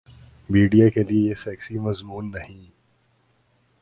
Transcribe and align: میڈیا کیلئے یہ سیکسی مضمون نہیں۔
میڈیا 0.49 0.89
کیلئے 0.89 1.17
یہ 1.17 1.33
سیکسی 1.33 1.77
مضمون 1.79 2.31
نہیں۔ 2.31 2.65